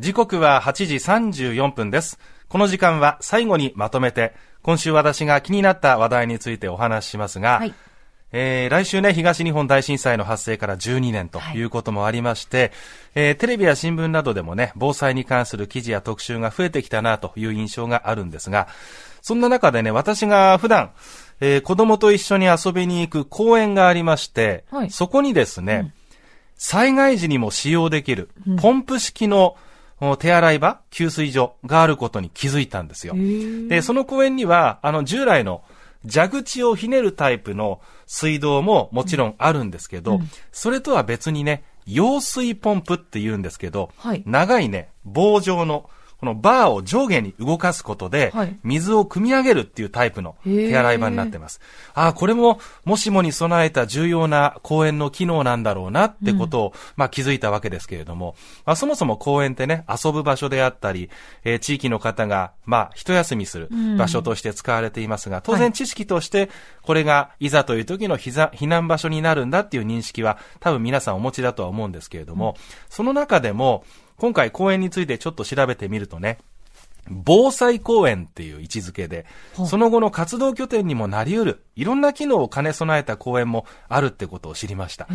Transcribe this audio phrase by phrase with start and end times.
[0.00, 2.18] 時刻は8時34分です。
[2.48, 7.74] この時間は最後にまとめて、今週私が気になった話題についてお話ししますが、はい。
[8.32, 11.62] えー、来週ね、東日本大震災の発生から12年とい。
[11.62, 12.70] うこともありまして、はい、
[13.16, 18.68] えー、テレビや新聞などでもね、防災に関する記事や特集が増えてきたなという印象があるんですが、
[19.20, 20.92] そんな中でね、私が普段、
[21.40, 25.92] えー、子供と一緒に遊びに行く公園がありまして、はい、そこにですね、うん、
[26.56, 28.30] 災害時にも使用できる、
[28.62, 29.69] ポンプ式の、うん
[30.18, 33.14] 手洗い場、給水所があることに気づいたんですよ。
[33.68, 35.62] で、その公園には、あの、従来の
[36.10, 48.30] 蛇口をひねるタイプの水道ももちろんあるんですけど、うん、それとは別にね、揚水ポンプって言うんですけど、はい、長いね、棒状のこのバーを上下に動かすことで、
[48.62, 51.62] 水を汲み上げるっていうタイプの手洗い場になってます。
[51.94, 58.34] ああ、これも、もしもに備えた重要な公園の機能なんだろうなってことを、うん、まあ気づいたわけですけれども、
[58.66, 61.08] まあそもそも公園ってね、遊ぶ場所であったり、
[61.44, 66.50] えー、地域の方が、まあ一休みする場所として使われていますが、当然知識として、
[66.82, 73.84] これがいざという時の避難場所になるんだっていう認識は、多分皆さんお持ちだとは思うんですけれども、うん、その中でも、
[74.20, 76.36] 今回公園についてちょっと調べてみるとね、
[77.08, 79.26] 防災公園っていう位置づけで、
[79.66, 85.08] その後の活動拠点にもなり得る、いろんな機能を兼ね備えた公園もあるってことを知りました。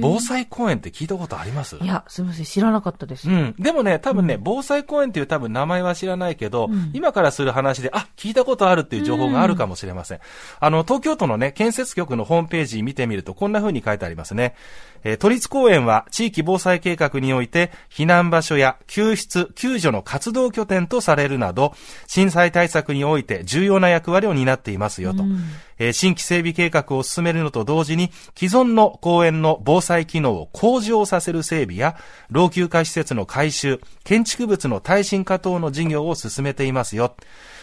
[0.00, 1.76] 防災公園って聞いたことあります？
[1.76, 3.28] いや、すみません、知らなかったです。
[3.28, 3.54] うん。
[3.58, 10.20] でもね、多分ね、うん、防災公園っていう多分名前は知らないけど、うん、今からする話で、あ、聞いたことあるっていう情報があるかもしれません。
[10.60, 14.54] あの、東京都のね、建設局のホームページ見てみると、こんな風に書いてありますね。
[15.02, 21.74] えー、都立公園は地域防災計画において、避難場所や救出、救助の活動拠点とされるなど、
[22.06, 25.22] 震災対策において重要な役割を担っていますよと。
[25.22, 25.38] うん
[25.78, 31.96] えー、新規整備計画を進めるのと同時に、既存の公園の防災機能を向上させる整備や、
[32.30, 37.14] 老朽化施設の改修、建築物の耐震化等の事業を進めていますよ。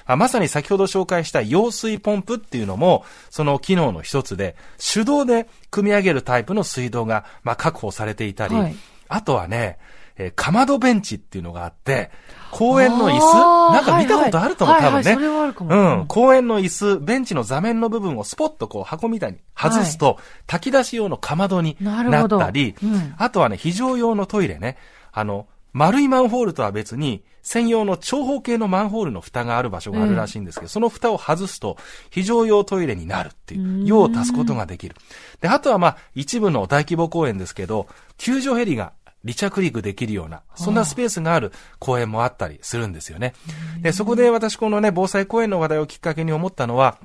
[0.06, 8.76] あまさに先ほど紹介した揚水ポンプっていうのも、その機能の一つで、手動で組み上げるタイプの水道が、まあ、確保されていたり、はい、
[9.08, 9.78] あとはね、
[10.18, 12.12] えー、かまどベンチっていうのがあって、
[12.52, 13.74] 公園の椅子？
[13.74, 15.28] なんか見たことあると思う、はいはい、多分ね。
[15.28, 16.00] はいはい。
[16.00, 16.08] うん。
[16.08, 20.16] 公園の椅子、ベンチの座面の部分をスポッとこう箱みたいに外すと、はい、
[20.46, 24.78] 炊き出し用のかまどになったり、うん、あとはね、非常用のトイレね。
[25.12, 31.76] あの、丸いマンホールとは別に、専用の長方形のマンホールの蓋がある場所があるらしいんですけど、その蓋を外すと、
[32.10, 34.96] 非常用トイレになるっていう、用を足すことができる。
[35.42, 37.88] で、あとはまあ、一部の大規模公園ですけど、
[38.18, 43.34] 救助ヘリが離着陸できるような、そんなスペースがある公園もあったりするんですよね。
[43.82, 46.98] で、そこで私このね、防災公園の話題をきっかけに思ったのは、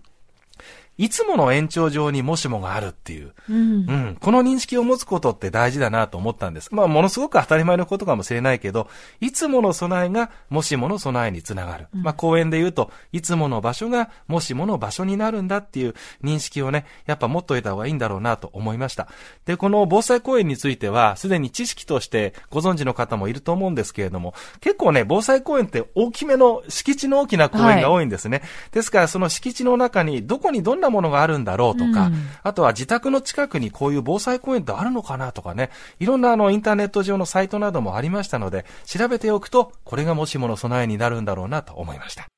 [0.98, 6.74] いつもの延長上にもしもがあるっていう、うん、うん、この認識を持つことって大事だなと思ったんです。
[6.74, 8.88] まあ、ものすごく当たり前のことかもしれないけど、
[9.20, 11.86] いつもの備えがもしもの備えにつながる。
[11.94, 19.06] うん、まあ、公園で言うと、いつもの場所がもしもの場所になるんだっていう認識をね、やっぱ持っといた方がいいんだろうなと思いました。
[19.46, 28.38] で、この防災公園については、すでに知識としてご存知の方もいると思うんですけれども、結構ね、防災公園って大きめの敷地の大きな公園が多いんですね。
[28.38, 42.37] はい、ですから、その敷地の中にどこにどんなものがあるんだろうとか、うん、あとは自宅の近くにこういう防災公園ってあるのかなとかね、いろんなあのインターネット上のサイトなどもありましたので、調べておくと、これがもしもの備えになるんだろうなと思いました。